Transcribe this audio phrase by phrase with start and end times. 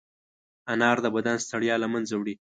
[0.71, 2.35] انار د بدن ستړیا له منځه وړي.